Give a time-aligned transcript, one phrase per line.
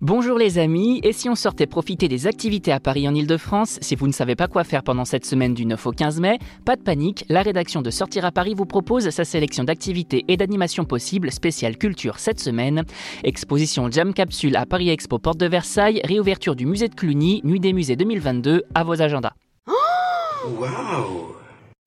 [0.00, 3.96] Bonjour les amis, et si on sortait profiter des activités à Paris en Ile-de-France Si
[3.96, 6.76] vous ne savez pas quoi faire pendant cette semaine du 9 au 15 mai, pas
[6.76, 10.84] de panique, la rédaction de Sortir à Paris vous propose sa sélection d'activités et d'animations
[10.84, 12.84] possibles spéciale culture cette semaine.
[13.24, 17.58] Exposition Jam Capsule à Paris Expo Porte de Versailles, réouverture du musée de Cluny, Nuit
[17.58, 19.32] des musées 2022, à vos agendas.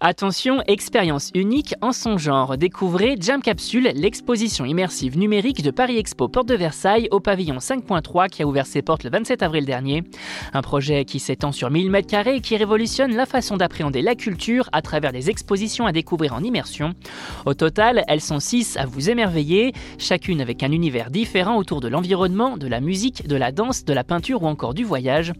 [0.04, 2.58] Attention, expérience unique en son genre.
[2.58, 8.28] Découvrez Jam Capsule, l'exposition immersive numérique de Paris Expo Porte de Versailles au pavillon 5.3
[8.28, 10.04] qui a ouvert ses portes le 27 avril dernier.
[10.54, 14.68] Un projet qui s'étend sur 1000 m2 et qui révolutionne la façon d'appréhender la culture
[14.72, 16.96] à travers des expositions à découvrir en immersion.
[17.46, 21.88] Au total, elles sont 6 à vous émerveiller, chacune avec un univers différent autour de
[21.88, 25.34] l'environnement, de la musique, de la danse, de la peinture ou encore du voyage.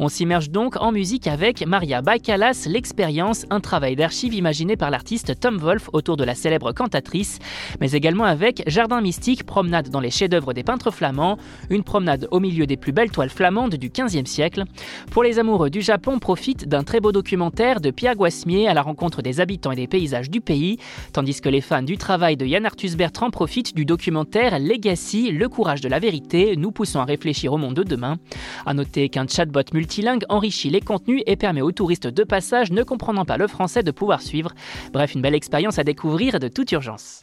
[0.00, 5.38] On s'immerge donc en musique avec Maria Baikalas, l'expérience, un travail d'art imaginé par l'artiste
[5.38, 7.38] Tom Wolfe autour de la célèbre cantatrice,
[7.80, 11.38] mais également avec Jardin mystique, promenade dans les chefs-d'œuvre des peintres flamands,
[11.70, 14.64] une promenade au milieu des plus belles toiles flamandes du XVe siècle.
[15.10, 18.82] Pour les amoureux du Japon, profite d'un très beau documentaire de Pierre Guasmier à la
[18.82, 20.78] rencontre des habitants et des paysages du pays,
[21.12, 25.48] tandis que les fans du travail de Yann Arthus Bertrand profitent du documentaire Legacy, le
[25.48, 28.16] courage de la vérité, nous poussant à réfléchir au monde de demain.
[28.64, 32.82] À noter qu'un chatbot multilingue enrichit les contenus et permet aux touristes de passage ne
[32.82, 34.52] comprenant pas le français de pouvoir suivre.
[34.92, 37.22] Bref, une belle expérience à découvrir de toute urgence.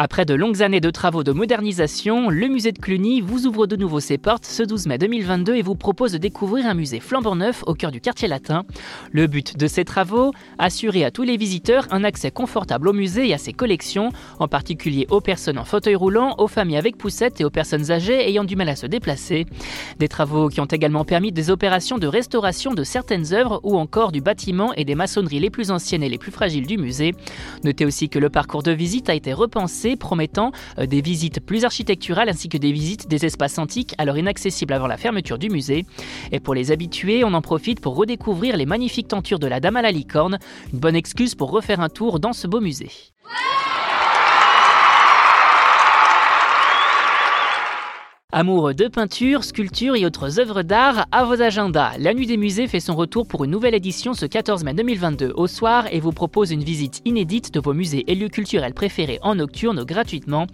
[0.00, 3.74] Après de longues années de travaux de modernisation, le musée de Cluny vous ouvre de
[3.74, 7.34] nouveau ses portes ce 12 mai 2022 et vous propose de découvrir un musée flambant
[7.34, 8.62] neuf au cœur du quartier latin.
[9.10, 13.28] Le but de ces travaux Assurer à tous les visiteurs un accès confortable au musée
[13.28, 17.40] et à ses collections, en particulier aux personnes en fauteuil roulant, aux familles avec poussettes
[17.40, 19.46] et aux personnes âgées ayant du mal à se déplacer.
[19.98, 24.12] Des travaux qui ont également permis des opérations de restauration de certaines œuvres ou encore
[24.12, 27.14] du bâtiment et des maçonneries les plus anciennes et les plus fragiles du musée.
[27.64, 31.64] Notez aussi que le parcours de visite a été repensé promettant euh, des visites plus
[31.64, 35.84] architecturales ainsi que des visites des espaces antiques alors inaccessibles avant la fermeture du musée.
[36.32, 39.76] Et pour les habitués, on en profite pour redécouvrir les magnifiques tentures de la Dame
[39.76, 40.38] à la licorne,
[40.72, 42.90] une bonne excuse pour refaire un tour dans ce beau musée.
[48.40, 51.98] Amoureux de peinture, sculpture et autres œuvres d'art, à vos agendas.
[51.98, 55.32] La Nuit des musées fait son retour pour une nouvelle édition ce 14 mai 2022
[55.34, 59.18] au soir et vous propose une visite inédite de vos musées et lieux culturels préférés
[59.22, 60.46] en nocturne gratuitement.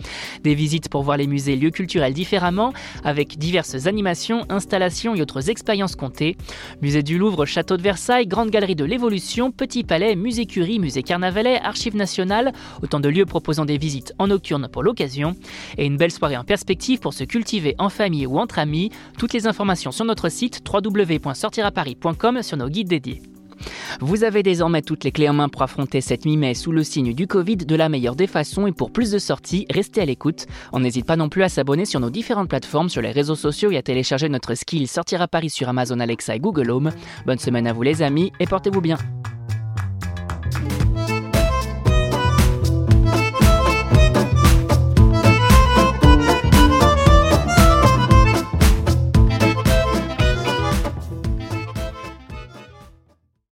[0.44, 2.72] Des visites pour voir les musées et lieux culturels différemment,
[3.04, 6.38] avec diverses animations, installations et autres expériences comptées.
[6.80, 11.02] Musée du Louvre, Château de Versailles, Grande Galerie de l'Évolution, Petit Palais, Musée Curie, Musée
[11.02, 15.36] Carnavalet, Archives nationales, autant de lieux proposant des visites en nocturne pour l'occasion.
[15.76, 18.90] Et une belle soirée en perspective pour se cultiver en famille ou entre amis.
[19.18, 23.22] Toutes les informations sur notre site www.sortiraparis.com sur nos guides dédiés.
[24.00, 27.14] Vous avez désormais toutes les clés en main pour affronter cette mi-mai sous le signe
[27.14, 30.46] du Covid de la meilleure des façons et pour plus de sorties, restez à l'écoute.
[30.72, 33.70] On n'hésite pas non plus à s'abonner sur nos différentes plateformes, sur les réseaux sociaux
[33.70, 36.90] et à télécharger notre skill Sortir à Paris sur Amazon Alexa et Google Home.
[37.26, 38.98] Bonne semaine à vous les amis et portez-vous bien.